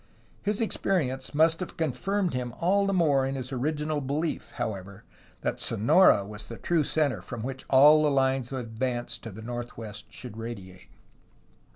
[0.41, 5.03] His experience must have confirmed him all the more in his original behef, however,
[5.41, 9.43] that Sonora was the true centre from which all the hnes of advance to the
[9.43, 10.89] northwest should radiate.